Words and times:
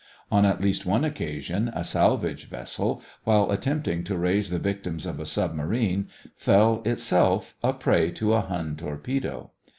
On 0.31 0.45
at 0.45 0.61
least 0.61 0.83
one 0.83 1.03
occasion 1.05 1.67
a 1.75 1.83
salvage 1.83 2.49
vessel, 2.49 3.03
while 3.23 3.51
attempting 3.51 4.03
to 4.05 4.17
raise 4.17 4.49
the 4.49 4.57
victims 4.57 5.05
of 5.05 5.19
a 5.19 5.27
submarine, 5.27 6.09
fell, 6.35 6.81
itself, 6.85 7.53
a 7.63 7.71
prey 7.71 8.09
to 8.13 8.33
a 8.33 8.41
Hun 8.41 8.75
torpedo. 8.75 9.51